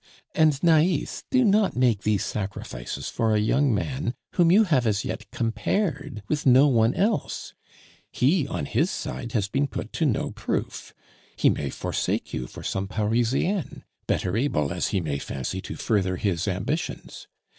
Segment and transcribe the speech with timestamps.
[0.33, 5.05] "And, Nais, do not make these sacrifices for a young man whom you have as
[5.05, 7.53] yet compared with no one else;
[8.11, 10.95] he, on his side, has been put to no proof;
[11.35, 16.15] he may forsake you for some Parisienne, better able, as he may fancy, to further
[16.15, 17.27] his ambitions.